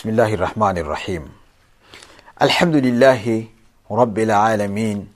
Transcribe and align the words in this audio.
بسم 0.00 0.08
الله 0.08 0.34
الرحمن 0.34 0.78
الرحيم 0.78 1.28
الحمد 2.42 2.76
لله 2.76 3.44
رب 3.90 4.18
العالمين 4.18 5.08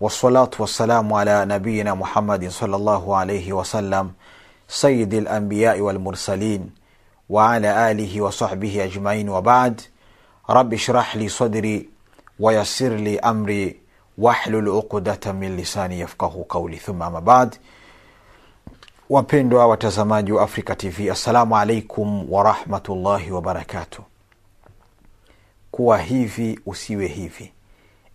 والصلاة 0.00 0.50
والسلام 0.58 1.12
على 1.12 1.44
نبينا 1.44 1.94
محمد 1.94 2.48
صلى 2.48 2.76
الله 2.76 3.16
عليه 3.16 3.52
وسلم 3.52 4.12
سيد 4.68 5.14
الأنبياء 5.14 5.80
والمرسلين 5.80 6.70
وعلى 7.28 7.90
آله 7.90 8.20
وصحبه 8.20 8.84
أجمعين 8.84 9.28
وبعد 9.28 9.80
رب 10.50 10.72
اشرح 10.74 11.16
لي 11.16 11.28
صدري 11.28 11.88
ويسر 12.40 12.92
لي 13.00 13.18
أمري 13.18 13.80
واحلل 14.18 14.68
عقدة 14.68 15.32
من 15.32 15.56
lisani 15.56 16.00
yafqahu 16.04 16.44
qauli 16.44 16.76
thumma 16.76 17.06
ama 17.06 17.20
bad. 17.20 17.56
Wapendwa 19.10 19.66
watazamaji 19.66 20.32
wa 20.32 20.42
africa 20.42 20.76
tv 20.76 21.10
assalamu 21.10 21.56
alaikum 21.56 22.32
warahmatullahi 22.32 23.30
wabarakatu 23.30 24.02
kuwa 25.78 25.98
hivi 25.98 26.60
usiwe 26.66 27.06
hivi. 27.06 27.52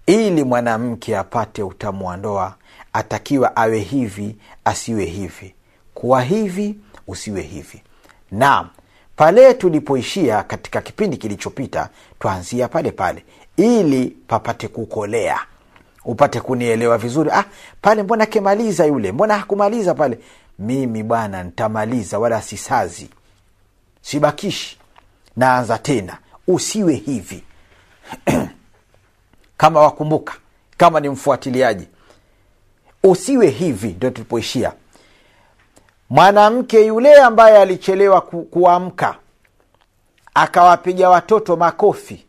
Ili 0.06 0.44
mwanamke 0.44 1.18
apate 1.18 1.64
utamu 1.64 2.08
wa 2.08 2.18
ndoa 2.18 2.56
atakiwa 2.94 3.56
awe 3.56 3.80
hivi 3.80 4.36
asiwe 4.66 5.06
hivi. 5.06 5.56
Kuwa 5.94 6.22
hivi 6.22 6.76
usiwe 7.08 7.42
hivi. 7.42 7.82
Naam 8.32 8.70
pale 9.16 9.54
tulipoishia 9.54 10.44
katika 10.44 10.82
kipindi 10.82 11.18
kilichopita 11.18 11.90
twaanzia 12.20 12.68
pale 12.68 12.92
pale 12.92 13.26
ili 13.58 14.06
papate 14.28 14.68
kukolea. 14.68 15.40
Upate 16.06 16.40
kunielewa 16.42 16.98
vizuri. 16.98 17.30
Ah 17.34 17.46
pale 17.82 18.04
mbona 18.04 18.26
kemaliza 18.26 18.86
yule? 18.86 19.12
Mbona 19.12 19.38
hakumaliza 19.38 19.94
pale? 19.94 20.20
Mimi 20.60 21.04
bwana 21.04 21.44
ntamaliza 21.44 22.20
wala 22.20 22.42
sisazi. 22.42 23.10
Sibakishi. 24.02 24.78
Naanza 25.38 25.78
tena. 25.78 26.18
Usiwe 26.48 26.94
hivi 26.96 27.44
kama 29.58 29.82
wakumbuka 29.82 30.34
kama 30.78 31.00
ni 31.00 31.10
mfuatiliaji 31.10 31.88
usiwe 33.04 33.48
hivi 33.50 33.88
ndio 33.88 34.10
tulipoishia. 34.10 34.74
Mwanamke 36.10 36.86
yule 36.86 37.16
ambaye 37.16 37.58
alichelewa 37.58 38.22
ku, 38.22 38.42
kuamka 38.44 39.16
akawapiga 40.34 41.10
watoto 41.10 41.56
makofi 41.56 42.26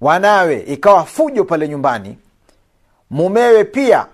wanawe 0.00 0.60
ikawa 0.60 1.04
fujo 1.04 1.44
pale 1.44 1.68
nyumbani. 1.68 2.18
Mumewe 3.10 3.64
pia 3.64 4.06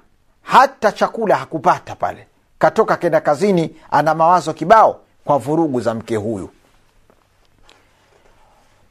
hata 0.43 0.93
chakula 0.93 1.37
hakupata 1.37 1.95
pale. 1.97 2.27
Katoka 2.59 2.97
kenda 2.97 3.21
kazini 3.21 3.77
ana 3.91 4.15
mawazo 4.15 4.53
kibao 4.55 5.01
kwa 5.25 5.39
vurugu 5.39 5.81
za 5.81 5.95
mke 5.95 6.17
huyu 6.17 6.51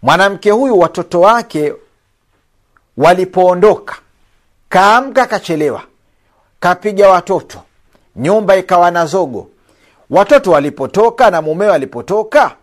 mwanamke 0.02 0.52
huyu 0.52 0.80
watoto 0.80 1.22
wake 1.22 1.74
walipoondoka 2.98 3.96
kaamka 4.70 5.26
kachelewa 5.26 5.84
kapiga 6.60 7.10
watoto 7.10 7.62
nyumba 8.16 8.56
ikawa 8.56 8.92
na 8.92 9.06
zogo. 9.06 9.50
Watoto 10.10 10.52
walipotoka 10.52 11.32
na 11.32 11.42
mumewe 11.42 11.74
alipotoka 11.74 12.56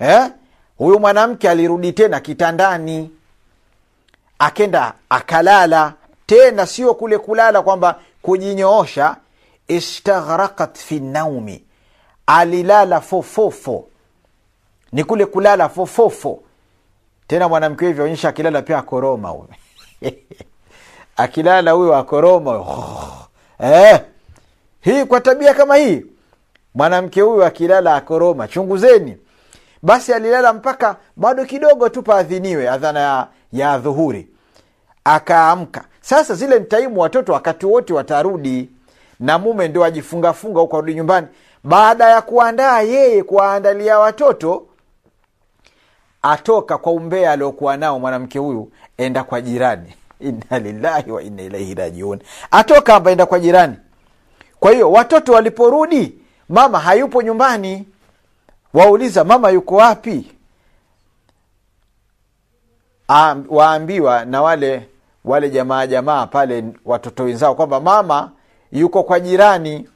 eh? 0.00 0.30
huyu 0.78 0.98
mwanamke 1.00 1.50
alirudi 1.50 1.92
tena 1.92 2.20
kitandani. 2.20 3.10
Akenda 4.38 4.92
akalala 5.08 5.92
tena 6.26 6.66
sio 6.66 6.94
kule 6.94 7.18
kulala 7.18 7.62
kwamba 7.62 8.00
kujinyoosha 8.22 9.16
istaghrakat 9.68 10.78
fi 10.78 11.00
naumi. 11.00 11.64
Alilala 12.26 13.00
fofofo. 13.00 13.88
Ni 14.92 15.04
kule 15.04 15.26
kulala 15.26 15.68
fofofo 15.68 16.42
tena 17.28 17.48
mwanamke 17.48 17.86
hivyo 17.86 18.04
onyesha 18.04 18.28
akilala 18.28 18.62
pia 18.62 18.78
akoroma 18.78 19.28
huyo 19.28 19.48
akilala 21.16 21.70
huyo 21.70 21.96
akoroma 21.96 22.64
eh. 23.60 24.00
hii 24.80 25.04
kwa 25.04 25.20
tabia 25.20 25.54
kama 25.54 25.76
hii 25.76 26.04
mwanamke 26.74 27.20
huyu 27.20 27.44
akilala 27.44 27.94
akoroma. 27.96 28.48
Chunguzeni. 28.48 29.16
Basi 29.82 30.12
alilala 30.12 30.52
mpaka 30.52 30.96
bado 31.16 31.44
kidogo 31.44 31.88
tu 31.88 32.02
paadhiniwe 32.02 32.68
adhana 32.68 33.00
ya, 33.00 33.26
ya 33.52 33.78
dhuhuri 33.78 34.28
akaamka. 35.04 35.84
Sasa 36.00 36.34
zile 36.34 36.58
ntaimu 36.58 37.00
watoto 37.00 37.32
wakati 37.32 37.66
wote 37.66 37.92
watarudi. 37.92 38.68
Na 39.20 39.38
mume 39.38 39.68
ndio 39.68 39.84
ajifungafunga 39.84 40.60
huko 40.60 40.76
arudi 40.76 40.94
nyumbani. 40.94 41.26
Baada 41.64 42.08
ya 42.08 42.22
kuandaa 42.22 42.80
yeye 42.80 43.22
kuwaandalia 43.22 43.98
watoto 43.98 44.66
atoka 46.22 46.78
kwa 46.78 46.92
umbea 46.92 47.32
aliokuwa 47.32 47.76
nao 47.76 47.98
mwanamke 47.98 48.38
huyu 48.38 48.72
enda 48.96 49.24
kwa 49.24 49.40
jirani. 49.40 49.94
Inna 50.20 50.58
lillahi 50.58 51.10
wa 51.10 51.22
inna 51.22 51.42
ilaihi 51.42 51.74
rajiun. 51.74 52.18
Atoka 52.50 52.92
hapa 52.92 53.10
enda 53.10 53.26
kwa 53.26 53.40
jirani. 53.40 53.76
Kwa 54.60 54.72
hiyo 54.72 54.92
watoto 54.92 55.32
waliporudi 55.32 56.14
mama 56.48 56.78
hayupo 56.78 57.22
nyumbani. 57.22 57.86
Wauliza 58.74 59.24
mama 59.24 59.50
yuko 59.50 59.74
wapi? 59.76 60.32
Waambiwa 63.48 64.24
na 64.24 64.42
wale 64.42 64.88
wale 65.24 65.50
jamaa 65.50 65.86
jamaa 65.86 66.26
pale 66.26 66.64
watoto 66.84 67.22
wenzao 67.24 67.54
kwamba 67.54 67.80
mama 67.80 68.30
yuko 68.72 69.02
kwa 69.02 69.20
jirani 69.20 69.88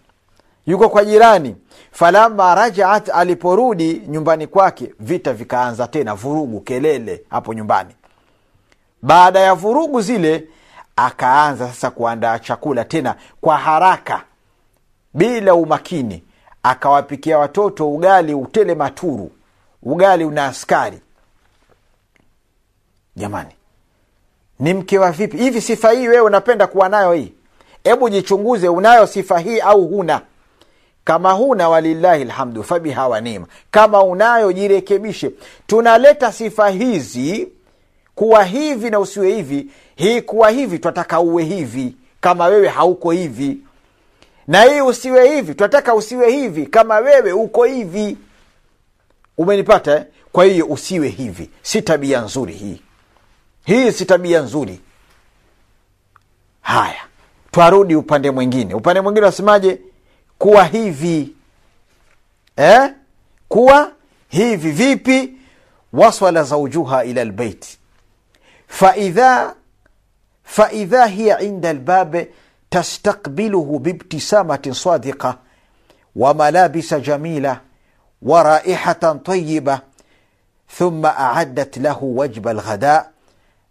yuko 0.67 0.89
kwa 0.89 1.05
jirani. 1.05 1.56
Falama 1.93 2.55
rajaat 2.55 3.09
aliporudi 3.09 4.03
nyumbani 4.09 4.47
kwake 4.47 4.95
vita 5.00 5.33
vikaanza 5.33 5.87
tena 5.89 6.15
vurugu 6.15 6.61
kelele 6.61 7.23
hapo 7.31 7.55
nyumbani. 7.55 7.95
Baada 9.03 9.41
ya 9.41 9.55
vurugu 9.55 10.00
zile 10.00 10.49
akaanza 10.97 11.69
sasa 11.69 11.91
kuandaa 11.91 12.39
chakula 12.39 12.84
tena 12.84 13.15
kwa 13.41 13.56
haraka 13.59 14.23
bila 15.15 15.55
umakini. 15.55 16.23
Akawapikia 16.62 17.39
watoto 17.39 17.91
ugali 17.93 18.34
utele 18.34 18.75
maturu 18.75 19.31
ugali 19.83 20.25
una 20.25 20.47
askari. 20.47 21.00
Jamani 23.17 23.50
ni 24.59 24.75
mke 24.75 24.99
wa 24.99 25.12
vipi? 25.12 25.37
Hivi 25.37 25.61
sifa 25.61 25.91
hii 25.91 26.09
wewe 26.09 26.21
unapenda 26.21 26.67
kuwa 26.67 26.89
nayo 26.89 27.12
hii? 27.12 27.33
Hebu 27.84 28.09
jichunguze 28.09 28.69
unayo 28.69 29.06
sifa 29.06 29.39
hii 29.39 29.61
au 29.61 29.87
huna 29.89 30.21
kama 31.04 31.32
huna 31.32 31.68
walillahi 31.68 32.24
lhamdu 32.24 32.62
fabiha 32.64 33.08
wa 33.08 33.22
kama 33.70 34.02
unayo 34.02 34.52
jirekebishe. 34.52 35.30
Tunaleta 35.66 36.32
sifa 36.32 36.68
hizi 36.68 37.48
kuwa 38.14 38.44
hivi 38.44 38.90
na 38.90 39.00
usiwe 39.00 39.32
hivi. 39.34 39.66
Hii 39.96 40.20
kuwa 40.22 40.50
hivi 40.50 40.78
twataka 40.78 41.20
uwe 41.20 41.44
hivi. 41.44 41.96
Kama 42.20 42.46
wewe 42.46 42.68
hauko 42.68 43.10
hivi. 43.10 43.58
Na 44.48 44.62
hii 44.62 44.80
usiwe 44.80 45.34
hivi 45.34 45.54
twataka 45.54 45.94
usiwe 45.94 46.30
hivi. 46.32 46.66
Kama 46.66 46.96
wewe 46.98 47.32
uko 47.32 47.64
hivi. 47.64 48.16
Umenipata 49.38 49.96
eh? 49.96 50.04
kwa 50.32 50.44
hiyo 50.44 50.66
usiwe 50.66 51.08
hivi. 51.08 51.50
Si 51.62 51.82
tabia 51.82 52.20
nzuri 52.20 52.52
hii. 52.52 52.82
Hii 53.64 53.92
si 53.92 54.04
tabia 54.04 54.40
nzuri. 54.40 54.80
Haya 56.60 57.00
twarudi 57.50 57.96
upande 57.96 58.30
mwingine. 58.30 58.74
Upande 58.74 59.00
mwingine 59.00 59.26
wasemaje 59.26 59.78
kuwa 60.42 60.64
hivi. 60.64 61.32
Eh? 62.56 62.91
kuwa 63.48 63.92
hivi. 64.28 64.70
Vipi? 64.70 65.36
Waswala 65.92 66.42
zaujuha 66.42 67.04
ila 67.04 67.25
lbeiti 67.25 67.78
faidha 68.69 69.54
faidha 70.44 71.06
hiya 71.06 71.41
inda 71.41 71.72
lbabe 71.72 72.28
تستقبله 72.70 73.78
بابتسامة 73.78 74.69
صادقة 74.70 75.38
وملابس 76.16 76.94
جميلة 76.94 77.60
ورائحة 78.22 78.92
طيبة 79.25 79.78
ثم 80.76 81.06
أعدت 81.06 81.78
له 81.78 81.99
وجب 82.05 82.49
الغداء 82.49 83.11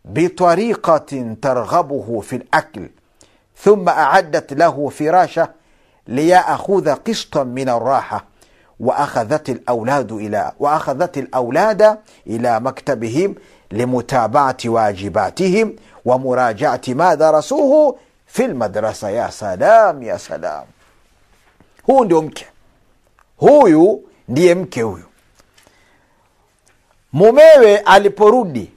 بطريقة 0.06 1.36
ترغبه 1.42 2.20
في 2.20 2.36
الأكل 2.36 2.90
ثم 3.58 3.90
أعدت 3.90 4.54
له 4.54 4.90
فراشة 4.90 5.50
liyakhudha 6.08 6.96
qistan 6.96 7.48
min 7.48 7.70
araha 7.70 8.22
waakhadhat 8.80 9.50
laulada 11.34 11.98
ila 12.26 12.60
maktabihim 12.60 13.36
limutabati 13.70 14.70
wajibatihim 14.70 15.76
wa 16.06 16.18
murajaati 16.18 16.96
ma 16.96 17.16
darasuhu 17.16 18.00
fi 18.26 18.48
lmadrasa 18.48 19.12
ya 19.12 19.32
salam 19.32 20.04
ya 20.04 20.20
salam 20.20 20.66
huu 21.84 22.06
ndio 22.06 22.22
mke 22.22 22.48
huyu 23.38 24.04
ndiye 24.28 24.56
mke 24.56 24.82
huyu 24.82 25.04
mumewe 27.14 27.78
aliporudi 27.78 28.72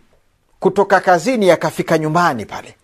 kutoka 0.61 1.01
kazini 1.01 1.51
akafika 1.51 1.99
nyumbani 1.99 2.47
pale. 2.47 2.77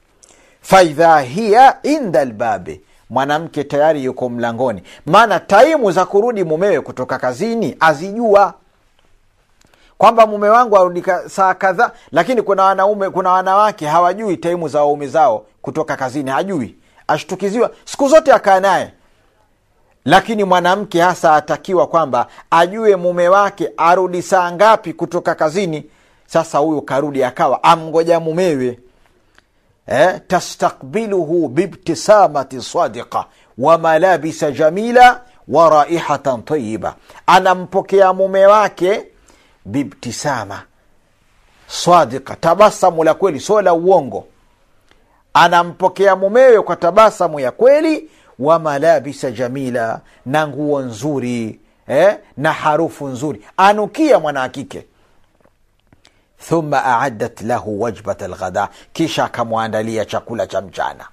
Faidha 0.62 1.20
hiya 1.20 1.78
inda 1.82 2.24
lbabi 2.24 2.80
mwanamke 3.10 3.64
tayari 3.64 4.04
yuko 4.04 4.28
mlangoni. 4.28 4.82
Maana 5.06 5.40
taimu 5.40 5.92
za 5.92 6.06
kurudi 6.06 6.44
mumewe 6.44 6.80
kutoka 6.80 7.18
kazini 7.18 7.76
azijua 7.80 8.54
kwamba 9.98 10.26
mume 10.26 10.48
wangu 10.48 10.76
arudi 10.78 11.04
saa 11.26 11.54
kadhaa 11.54 11.90
lakini 12.12 12.42
kuna 12.42 12.62
wanaume 12.62 13.10
kuna 13.10 13.30
wanawake 13.30 13.86
hawajui 13.86 14.36
taimu 14.36 14.68
za 14.68 14.78
waume 14.78 15.06
zao 15.06 15.46
kutoka 15.62 15.96
kazini 15.96 16.30
hajui 16.30 16.74
ashtukiziwa. 17.08 17.70
Siku 17.84 18.08
zote 18.08 18.32
akaa 18.32 18.60
naye 18.60 18.92
lakini 20.04 20.44
mwanamke 20.44 21.00
hasa 21.00 21.34
atakiwa 21.34 21.86
kwamba 21.86 22.26
ajue 22.50 22.96
mume 22.96 23.28
wake 23.28 23.70
arudi 23.76 24.22
saa 24.22 24.52
ngapi 24.52 24.92
kutoka 24.92 25.34
kazini. 25.34 25.90
Sasa 26.26 26.58
huyu 26.58 26.82
karudi 26.82 27.24
akawa 27.24 27.62
amngoja 27.62 28.20
mumewe 28.20 28.78
eh, 29.90 30.20
tastakbiluhu 30.26 31.48
bibtisamati 31.48 32.62
sadiqa 32.62 33.24
wa 33.58 33.78
malabisa 33.78 34.50
jamila 34.50 35.20
wa 35.48 35.70
raihatan 35.70 36.42
tayiba 36.42 36.94
anampokea 37.26 38.12
mume 38.12 38.46
wake 38.46 39.06
bibtisama. 39.64 40.62
Sadiqa 41.66 42.36
tabasamu 42.36 43.04
la 43.04 43.14
kweli 43.14 43.40
sio 43.40 43.62
la 43.62 43.74
uongo. 43.74 44.26
Anampokea 45.34 46.16
mumewe 46.16 46.62
kwa 46.62 46.76
tabasamu 46.76 47.40
ya 47.40 47.50
kweli 47.50 48.10
wa 48.38 48.58
malabisa 48.58 49.30
jamila 49.30 50.00
na 50.26 50.48
nguo 50.48 50.80
nzuri 50.80 51.60
eh, 51.88 52.18
na 52.36 52.52
harufu 52.52 53.08
nzuri. 53.08 53.42
Anukia 53.56 54.18
mwanawakike 54.18 54.86
thumma 56.48 56.84
aadat 56.84 57.40
lahu 57.42 57.80
wajbat 57.82 58.22
lghada 58.22 58.68
kisha 58.92 59.24
akamwandalia 59.24 60.04
chakula 60.04 60.46
cha 60.46 60.60
mchana. 60.60 61.04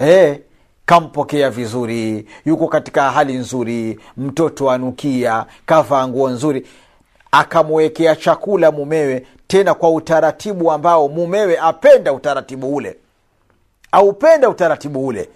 E, 0.00 0.40
kampokea 0.86 1.50
vizuri 1.50 2.28
yuko 2.46 2.68
katika 2.68 3.10
hali 3.10 3.32
nzuri 3.34 4.00
mtoto 4.16 4.70
anukia 4.70 5.46
kavaa 5.66 6.08
nguo 6.08 6.28
nzuri 6.30 6.66
akamwekea 7.32 8.16
chakula 8.16 8.70
mumewe 8.72 9.26
tena 9.46 9.74
kwa 9.74 9.90
utaratibu 9.90 10.72
ambao 10.72 11.08
mumewe 11.08 11.58
apenda 11.58 12.12
utaratibu 12.12 12.74
ule 12.74 12.96
aupenda 13.92 14.48
utaratibu 14.48 15.06
ule. 15.06 15.28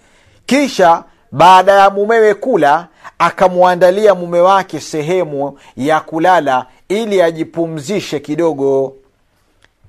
Kisha 0.45 1.03
baada 1.33 1.71
ya 1.71 1.89
mumewe 1.89 2.33
kula 2.33 2.87
akamwandalia 3.19 4.15
mume 4.15 4.39
wake 4.39 4.79
sehemu 4.79 5.59
ya 5.77 5.99
kulala 5.99 6.65
ili 6.89 7.21
ajipumzishe 7.21 8.19
kidogo 8.19 8.95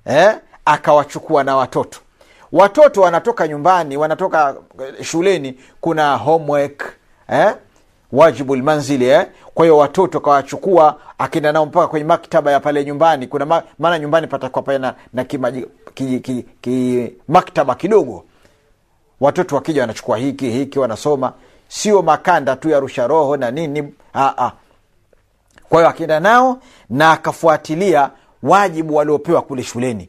eh? 0.07 0.35
akawachukua 0.65 1.45
na 1.45 1.57
watoto 1.57 2.01
watoto 2.53 3.01
wanatoka 3.03 3.49
nyumbani 3.49 3.97
wanatoka 3.97 4.55
shuleni 5.03 5.59
kuna 5.81 6.17
homework 6.17 6.93
eh? 7.29 7.55
wajibu 8.13 8.57
lmanzili 8.57 9.09
eh? 9.09 9.27
kwa 9.55 9.65
hiyo 9.65 9.79
watoto 9.79 10.21
kawachukua 10.21 10.99
akenda 11.19 11.53
nao 11.53 11.67
mpaka 11.67 11.87
kwenye 11.89 12.07
maktaba 12.07 12.53
ya 12.53 12.61
pale 12.61 12.85
nyumbani 12.85 13.27
kuna 13.27 13.47
ma, 13.47 13.63
maana 13.79 13.99
nyumbani 13.99 14.27
patakuwa 14.27 14.63
pale 14.63 14.79
na, 14.79 14.95
na 15.13 15.25
kimaji, 15.25 15.67
ki, 15.95 16.21
ki, 16.21 16.47
ki, 16.61 17.13
maktaba 17.29 17.75
kidogo 17.75 18.25
watoto 19.25 19.55
wakija 19.57 19.81
wanachukua 19.81 20.19
hiki 20.19 20.51
hiki 20.51 20.79
wanasoma. 20.79 21.33
Sio 21.69 22.03
makanda 22.03 22.57
tu 22.57 22.69
ya 22.69 22.81
rusha 22.81 23.07
roho 23.07 23.37
na 23.37 23.51
nini. 23.51 23.95
Aa. 24.15 24.53
kwa 25.69 25.79
hiyo 25.79 25.89
akienda 25.89 26.21
nao 26.21 26.59
na 26.91 27.11
akafuatilia 27.11 28.11
wajibu 28.43 28.95
waliopewa 28.95 29.43
kule 29.43 29.63
shuleni 29.63 30.09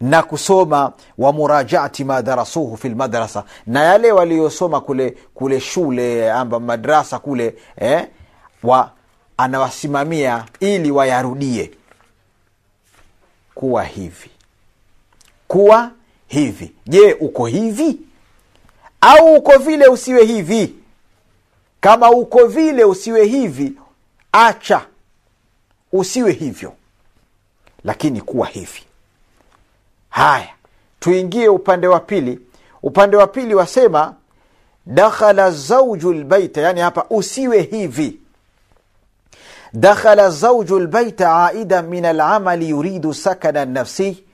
na 0.00 0.22
kusoma 0.22 0.92
wa 1.18 1.32
murajaati 1.32 2.04
ma 2.04 2.44
fi 2.78 2.88
lmadrasa 2.88 3.44
na 3.66 3.82
yale 3.84 4.12
waliosoma 4.12 4.80
kule 4.80 5.16
kule 5.34 5.60
shule 5.60 6.32
amba 6.32 6.60
madrasa 6.60 7.18
kule 7.18 7.54
eh, 7.78 8.08
wa 8.62 8.90
anawasimamia 9.36 10.44
ili 10.60 10.90
wayarudie. 10.90 11.70
Kuwa 13.54 13.84
hivi. 13.84 14.30
Kuwa 15.48 15.90
hivi. 16.32 16.72
Je 16.86 17.14
uko 17.20 17.46
hivi? 17.46 18.00
Au 19.00 19.34
uko 19.34 19.58
vile 19.58 19.86
usiwe 19.88 20.24
hivi? 20.24 20.74
Kama 21.80 22.10
uko 22.10 22.46
vile 22.46 22.84
usiwe 22.84 23.24
hivi 23.24 23.72
acha 24.32 24.86
usiwe 25.92 26.32
hivyo. 26.32 26.72
Lakini 27.84 28.20
kuwa 28.20 28.46
hivi. 28.46 28.82
Haya 30.08 30.48
tuingie 31.00 31.48
upande 31.48 31.86
wa 31.86 32.00
pili. 32.00 32.38
Upande 32.82 33.16
wa 33.16 33.26
pili 33.26 33.54
wasema 33.54 34.14
dakhala 34.86 35.50
zauju 35.50 36.12
lbaita 36.12 36.60
yani 36.60 36.80
hapa 36.80 37.06
usiwe 37.10 37.62
hivi. 37.62 38.18
Dakhala 39.72 40.30
zauju 40.30 40.78
lbaita 40.80 41.46
aida 41.46 41.82
min 41.82 42.04
alamali 42.04 42.68
yuridu 42.70 43.14
sakana 43.14 43.64
nafsi 43.64 44.24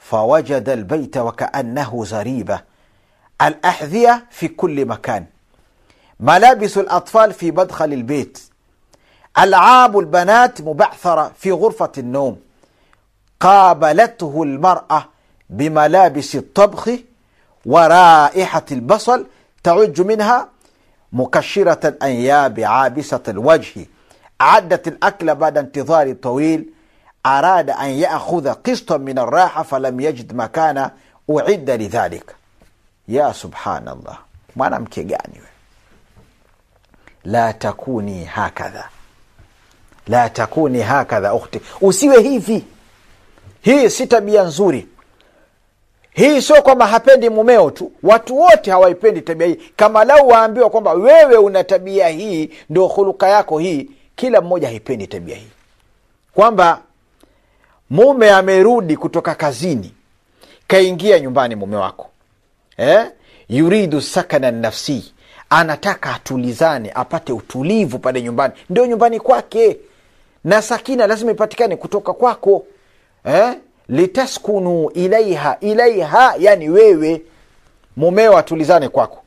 fawajada 0.00 0.76
lbaita 0.76 1.24
wakaannahu 1.24 2.04
zariba 2.04 2.62
الأحذية 3.42 4.24
في 4.30 4.48
كل 4.48 4.84
مكان. 4.84 5.24
ملابس 6.20 6.78
الأطفال 6.78 7.32
في 7.32 7.50
مدخل 7.50 7.92
البيت. 7.92 8.38
ألعاب 9.38 9.98
البنات 9.98 10.60
مبعثرة 10.60 11.32
في 11.38 11.52
غرفة 11.52 11.92
النوم. 11.98 12.40
قابلته 13.40 14.42
المرأة 14.42 15.08
بملابس 15.50 16.36
الطبخ 16.36 16.90
ورائحة 17.66 18.64
البصل 18.72 19.26
تعج 19.62 20.00
منها 20.00 20.48
مكشرة 21.12 21.88
الأنياب 21.88 22.60
عابسة 22.60 23.22
الوجه. 23.28 23.86
أعدت 24.40 24.88
الأكل 24.88 25.34
بعد 25.34 25.58
انتظار 25.58 26.12
طويل 26.12 26.66
arada 27.22 27.78
an 27.78 27.90
yakhudha 27.98 28.54
qista 28.54 28.98
min 28.98 29.18
araha 29.18 29.64
falam 29.64 30.00
yajid 30.00 30.32
makana 30.32 30.90
uidda 31.28 31.76
lidhalik 31.76 32.34
ya 33.08 33.34
subhanallah 33.34 34.18
mwanamke 34.56 35.04
gani 35.04 35.34
we 35.40 35.48
la 37.24 37.52
takuni 37.52 38.24
hakadha 38.24 38.88
la 40.06 40.30
takuni 40.30 40.80
hakadha 40.80 41.34
ukhti 41.34 41.60
usiwe 41.80 42.22
hivi 42.22 42.64
hii 43.60 43.90
si 43.90 44.06
tabia 44.06 44.42
nzuri 44.42 44.88
hii 46.10 46.42
sio 46.42 46.62
kwamba 46.62 46.86
hapendi 46.86 47.30
mumeo 47.30 47.70
tu 47.70 47.92
watu 48.02 48.38
wote 48.38 48.70
hawaipendi 48.70 49.20
tabia 49.22 49.46
hii 49.46 49.58
kama 49.76 50.04
lau 50.04 50.28
waambiwa 50.28 50.70
kwamba 50.70 50.92
wewe 50.92 51.36
una 51.36 51.64
tabia 51.64 52.08
hii 52.08 52.50
ndo 52.70 52.86
huluka 52.86 53.28
yako 53.28 53.58
hii 53.58 53.90
kila 54.16 54.40
mmoja 54.40 54.68
haipendi 54.68 55.06
tabia 55.06 55.36
hii 55.36 55.50
kwamba 56.34 56.80
mume 57.90 58.30
amerudi 58.30 58.96
kutoka 58.96 59.34
kazini. 59.34 59.94
Kaingia 60.66 61.20
nyumbani 61.20 61.54
mume 61.56 61.76
wako. 61.76 62.10
Eh? 62.76 63.06
yuridu 63.48 64.00
sakana 64.00 64.50
nafsi. 64.50 65.14
Anataka 65.50 66.14
atulizane 66.14 66.90
apate 66.94 67.32
utulivu 67.32 67.98
pale 67.98 68.22
nyumbani. 68.22 68.54
Ndio 68.70 68.86
nyumbani 68.86 69.20
kwake. 69.20 69.76
Na 70.44 70.62
sakina 70.62 71.06
lazima 71.06 71.30
ipatikane 71.30 71.76
kutoka 71.76 72.12
kwako. 72.12 72.66
Eh? 73.24 73.54
litaskunu 73.88 74.90
ilaiha 74.90 75.56
ilaiha 75.60 76.34
yani 76.38 76.68
wewe. 76.68 77.22
Mumeo 77.96 78.38
atulizane 78.38 78.88
kwako. 78.88 79.22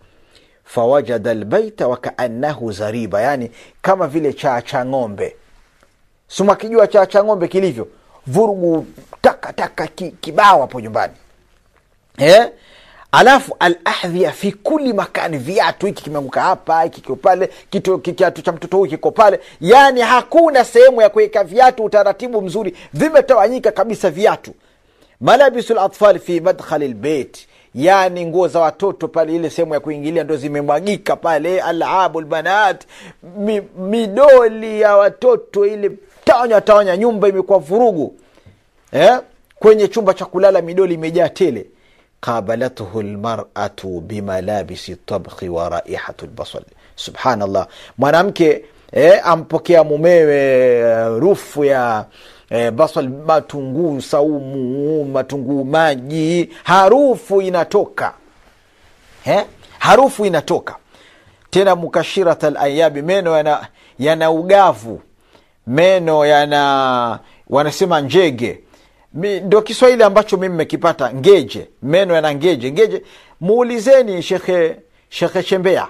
Fawajada 0.65 1.33
lbaita 1.33 1.87
wakaannahu 1.87 2.71
zariba. 2.71 3.21
Yani 3.21 3.51
kama 3.81 4.07
vile 4.07 4.33
chaa 4.33 4.61
cha 4.61 4.85
ng'ombe. 4.85 5.35
Sumakijua 6.27 6.87
chaa 6.87 7.05
cha 7.05 7.23
ng'ombe 7.23 7.47
kilivyo 7.47 7.87
vurugu 8.27 8.85
ki, 9.95 10.11
kibao 10.11 10.61
hapo 10.61 10.79
nyumbani. 10.81 11.13
Eh? 12.17 12.49
alafu 13.13 13.55
alahdhia 13.59 14.31
fi 14.31 14.51
kuli 14.51 14.93
makani 14.93 15.37
viatu 15.37 15.85
hiki 15.85 16.03
kimeanguka 16.03 16.41
hapa 16.41 16.83
hiki 16.83 17.01
pale 17.15 17.49
kiatu 18.15 18.41
cha 18.41 18.51
mtoto 18.51 18.77
huyu 18.77 18.89
kiko 18.89 19.11
pale. 19.11 19.39
Yaani 19.61 20.01
hakuna 20.01 20.65
sehemu 20.65 21.01
ya 21.01 21.09
kuweka 21.09 21.43
viatu 21.43 21.83
utaratibu 21.83 22.41
mzuri 22.41 22.77
vimetawanyika 22.93 23.71
kabisa 23.71 24.09
viatu. 24.09 24.53
Malabisu 25.21 25.73
latfal 25.73 26.19
fi 26.19 26.39
madkhali 26.41 26.87
lbeit 26.87 27.47
yani 27.75 28.25
nguo 28.25 28.47
za 28.47 28.59
watoto 28.59 29.07
pale 29.07 29.35
ile 29.35 29.49
sehemu 29.49 29.73
ya 29.73 29.79
kuingilia 29.79 30.23
ndo 30.23 30.35
zimemwagika 30.37 31.15
pale 31.15 31.61
alabu 31.61 32.21
lbanat 32.21 32.83
mi, 33.37 33.61
midoli 33.77 34.81
ya 34.81 34.97
watoto 34.97 35.65
ile 35.65 35.91
tawanya 36.33 36.61
tawanya 36.61 36.97
nyumba 36.97 37.27
imekuwa 37.27 37.59
vurugu. 37.59 38.15
Eh? 38.91 39.19
kwenye 39.59 39.87
chumba 39.87 40.13
cha 40.13 40.25
kulala 40.25 40.61
midoli 40.61 40.93
imejaa 40.93 41.29
tele. 41.29 41.65
Qabalathu 42.21 43.01
lmaratu 43.01 43.99
bimalabisi 43.99 44.95
tabkhi 44.95 45.49
wa 45.49 45.69
raihatu 45.69 46.25
lbasal 46.25 46.61
subhanallah. 46.95 47.67
Mwanamke 47.97 48.65
eh, 48.91 49.19
ampokea 49.27 49.83
mumewe 49.83 51.19
rufu 51.19 51.63
ya 51.65 52.05
eh, 52.49 52.71
basal 52.71 53.09
matunguu 53.09 54.01
saumu 54.01 55.05
matunguu 55.05 55.63
maji 55.65 56.49
harufu 56.63 57.41
inatoka. 57.41 58.13
Eh? 59.25 59.45
harufu 59.79 60.25
inatoka. 60.25 60.75
Tena 61.49 61.75
mukashirat 61.75 62.43
alayabi 62.43 63.01
meno 63.01 63.37
yana, 63.37 63.67
yana 63.99 64.31
ugavu 64.31 65.01
meno 65.67 66.25
yana 66.25 67.19
wanasema 67.49 68.01
njege. 68.01 68.59
Ndo 69.43 69.61
kiswahili 69.61 70.03
ambacho 70.03 70.37
mimi 70.37 70.53
mmekipata 70.53 71.13
ngeje. 71.13 71.67
Meno 71.83 72.15
yana 72.15 72.35
ngeje. 72.35 72.71
Ngeje 72.71 73.01
muulizeni 73.41 74.21
shekhe 74.21 74.75
shekhe 75.09 75.43
chembea. 75.43 75.87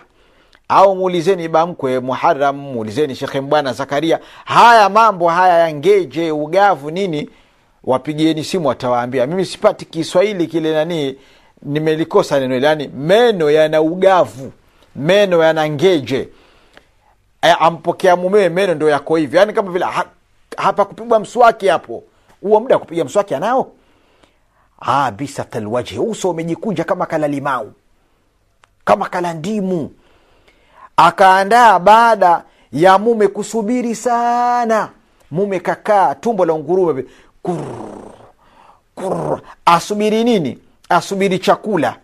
Au 0.67 0.95
muulizeni 0.95 1.47
bamkwe 1.47 1.99
muharam 1.99 2.55
muulizeni 2.57 3.15
shekhe 3.15 3.41
mbwana 3.41 3.73
zakaria. 3.73 4.19
Haya 4.45 4.89
mambo 4.89 5.29
haya 5.29 5.59
ya 5.59 5.73
ngeje 5.73 6.31
ugavu 6.31 6.91
nini 6.91 7.29
wapigieni 7.83 8.43
simu 8.43 8.67
watawaambia. 8.67 9.27
Mimi 9.27 9.45
sipati 9.45 9.85
kiswahili 9.85 10.47
kile 10.47 10.73
nanii 10.73 11.15
nimelikosa 11.61 12.39
neno 12.39 12.57
yani 12.57 12.87
meno 12.87 13.51
yana 13.51 13.81
ugavu. 13.81 14.51
Meno 14.95 15.43
yana 15.43 15.69
ngeje 15.69 16.29
ampokea 17.51 18.15
mumewe 18.15 18.49
meno 18.49 18.73
ndo 18.73 18.89
yako 18.89 19.15
hivyo. 19.15 19.39
Yaani 19.39 19.53
kama 19.53 19.71
vile 19.71 19.85
ha, 19.85 20.05
hapa 20.57 20.85
kupigwa 20.85 21.19
mswaki 21.19 21.67
hapo. 21.67 22.03
Huo 22.41 22.59
muda 22.59 22.77
kupiga 22.79 23.03
mswaki 23.05 23.35
anao? 23.35 23.71
Ah, 24.81 25.11
bisatalwajhi 25.11 25.99
uso 25.99 26.29
umejikunja 26.29 26.83
kama 26.83 27.05
kala 27.05 27.27
limau. 27.27 27.73
Kama 28.85 29.09
kala 29.09 29.33
ndimu. 29.33 29.91
Akaandaa 30.97 31.79
baada 31.79 32.43
ya 32.71 32.97
mume 32.97 33.27
kusubiri 33.27 33.95
sana. 33.95 34.89
Mume 35.31 35.59
kakaa 35.59 36.15
tumbo 36.15 36.45
la 36.45 36.55
ngurume 36.55 37.05
asubiri 39.65 40.23
nini? 40.23 40.59
Asubiri 40.89 41.39
chakula 41.39 41.95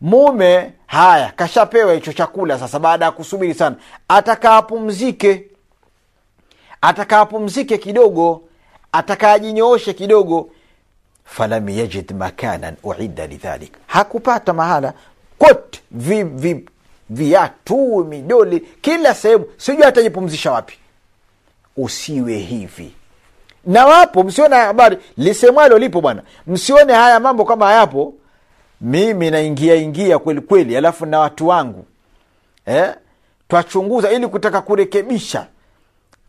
mume 0.00 0.72
haya 0.86 1.32
kashapewa 1.36 1.94
hicho 1.94 2.12
chakula 2.12 2.58
sasa 2.58 2.78
baada 2.78 3.04
ya 3.04 3.10
kusubiri 3.10 3.54
sana. 3.54 3.76
Atakaapumzike 4.08 5.44
atakaapumzike 6.80 7.78
kidogo. 7.78 8.42
Atakaajinyooshe 8.92 9.92
kidogo. 9.94 10.50
Falam 11.24 11.68
yajid 11.68 12.12
makanan 12.12 12.76
uida 12.82 13.26
lidhalik 13.26 13.72
hakupata 13.86 14.52
mahala. 14.52 14.92
Kote 15.38 15.80
vi, 15.90 16.22
vi, 16.22 16.68
viatu 17.10 18.04
midoli 18.04 18.60
kila 18.60 19.14
sehemu. 19.14 19.44
Sijui 19.56 19.84
atajipumzisha 19.84 20.52
wapi. 20.52 20.78
Usiwe 21.76 22.36
hivi. 22.38 22.94
Na 23.66 23.86
wapo 23.86 24.22
msione 24.24 24.56
habari. 24.56 24.98
Lisemwalo 25.16 25.78
lipo 25.78 26.00
bwana. 26.00 26.22
Msione 26.46 26.92
haya 26.94 27.20
mambo 27.20 27.44
kama 27.44 27.66
hayapo 27.66 28.14
mimi 28.80 29.30
naingia 29.30 29.74
ingia 29.74 30.18
kweli 30.18 30.40
kweli 30.40 30.76
alafu 30.76 31.06
na 31.06 31.18
watu 31.18 31.48
wangu. 31.48 31.84
Eh? 32.66 32.94
twachunguza 33.48 34.10
ili 34.10 34.26
kutaka 34.28 34.60
kurekebisha 34.60 35.46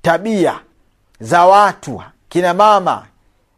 tabia 0.01 0.59
za 1.19 1.45
watu 1.45 2.03
kina 2.29 2.53
mama 2.53 3.05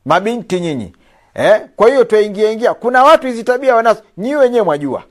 mabinti 0.05 0.59
nyinyi. 0.59 0.93
Eh? 1.33 1.61
kwa 1.75 1.89
hiyo 1.89 2.03
twaingia 2.03 2.51
ingia. 2.51 2.73
Kuna 2.73 3.03
watu 3.03 3.27
hizi 3.27 3.43
tabia 3.43 3.75
wanazo. 3.75 4.01
Nyi 4.17 4.35
wenyewe 4.35 4.63
mwajua. 4.65 5.03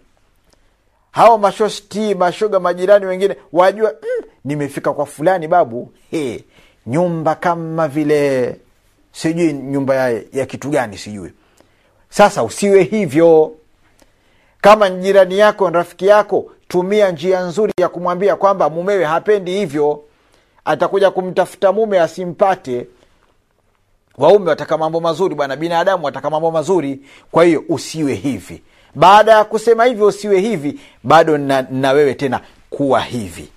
Hao 1.10 1.38
mashosti 1.38 2.14
mashoga 2.14 2.60
majirani 2.60 3.06
wengine 3.06 3.36
wajua 3.52 3.90
mm, 4.02 4.24
nimefika 4.44 4.92
kwa 4.92 5.06
fulani 5.06 5.48
babu. 5.48 5.92
Hey, 6.10 6.38
nyumba 6.86 7.34
kama 7.34 7.88
vile 7.88 8.56
sijui 9.12 9.52
nyumba 9.52 9.94
ya, 9.94 10.22
ya 10.32 10.46
kitu 10.46 10.68
gani 10.70 10.98
sijui. 10.98 11.32
Sasa 12.10 12.42
usiwe 12.44 12.82
hivyo 12.82 13.52
kama 14.62 14.88
ni 14.88 15.02
jirani 15.02 15.38
yako 15.38 15.70
ni 15.70 15.76
rafiki 15.76 16.06
yako 16.06 16.50
tumia 16.68 17.10
njia 17.10 17.40
nzuri 17.40 17.72
ya 17.80 17.88
kumwambia 17.88 18.36
kwamba 18.36 18.70
mumewe 18.70 19.04
hapendi 19.04 19.50
hivyo. 19.50 20.02
Atakuja 20.64 21.10
kumtafuta 21.10 21.72
mume 21.72 22.00
asimpate. 22.00 22.86
Waume 24.18 24.48
wataka 24.50 24.78
mambo 24.78 25.00
mazuri 25.00 25.34
bwana. 25.34 25.56
Binadamu 25.56 26.04
wataka 26.04 26.30
mambo 26.30 26.50
mazuri. 26.50 27.00
Kwa 27.30 27.44
hiyo 27.44 27.64
usiwe 27.68 28.14
hivi. 28.14 28.62
Baada 28.94 29.32
ya 29.32 29.44
kusema 29.44 29.84
hivyo 29.84 30.06
usiwe 30.06 30.40
hivi 30.40 30.80
bado 31.02 31.38
na, 31.38 31.62
na 31.70 31.92
wewe 31.92 32.14
tena 32.14 32.40
kuwa 32.70 33.00
hivi. 33.00 33.48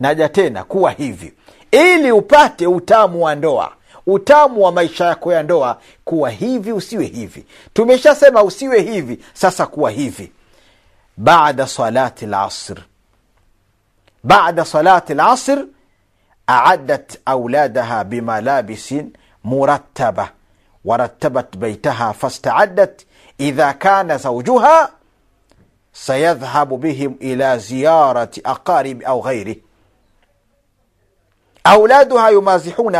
Naja 0.00 0.28
tena 0.28 0.64
kuwa 0.64 0.90
hivi. 0.90 1.32
Ili 1.70 2.12
upate 2.12 2.66
utamu 2.66 3.24
wa 3.24 3.34
ndoa 3.34 3.72
utamu 4.08 4.62
wa 4.62 4.72
maisha 4.72 5.04
yako 5.04 5.32
ya 5.32 5.42
ndoa 5.42 5.80
kuwa 6.04 6.30
hivi 6.30 6.72
usiwe 6.72 7.04
hivi 7.06 7.46
tumeshasema 7.72 8.42
usiwe 8.42 8.80
hivi 8.82 9.24
sasa 9.34 9.66
kuwa 9.66 9.90
hivi 9.90 10.32
baada 11.16 11.66
salati 11.66 12.26
lasr 12.26 12.78
baada 14.24 14.64
salati 14.64 15.14
lasr 15.14 15.64
أعدت 16.50 17.20
أولادها 17.28 18.02
بملابس 18.02 18.94
مرتبة 19.44 20.28
ورتبت 20.84 21.56
بيتها 21.56 22.12
فاستعدت 22.12 23.06
إذا 23.40 23.72
كان 23.72 24.18
زوجها 24.18 24.90
سيذهب 25.92 26.68
بهم 26.68 27.18
إلى 27.22 27.58
زيارة 27.58 28.30
أقارب 28.46 29.02
أو 29.02 29.20
غيره 29.20 29.56
أولادها 31.66 32.28
يمازحون 32.28 32.94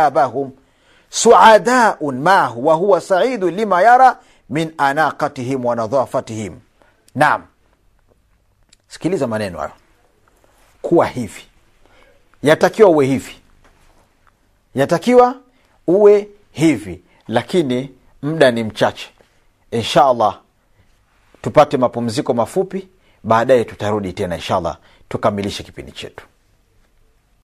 suadaun 1.09 2.19
maahu 2.19 2.65
wahuwa 2.67 3.01
saidu 3.01 3.49
lima 3.49 3.81
yara 3.81 4.19
min 4.49 4.73
anaqatihim 4.77 5.65
wanadhafatihim 5.65 6.59
nam 7.15 7.43
sikiliza 8.87 9.27
maneno 9.27 9.59
hayo, 9.59 9.71
kuwa 10.81 11.07
hivi. 11.07 11.41
Yatakiwa 12.43 12.89
uwe 12.89 13.05
hivi, 13.05 13.35
yatakiwa 14.75 15.35
uwe 15.87 16.27
hivi, 16.51 17.03
lakini 17.27 17.95
muda 18.21 18.51
ni 18.51 18.63
mchache. 18.63 19.09
Insha 19.71 20.05
allah 20.05 20.39
tupate 21.41 21.77
mapumziko 21.77 22.33
mafupi, 22.33 22.87
baadaye 23.23 23.65
tutarudi 23.65 24.13
tena 24.13 24.35
inshallah 24.35 24.77
tukamilishe 25.09 25.63
kipindi 25.63 25.91
chetu. 25.91 26.25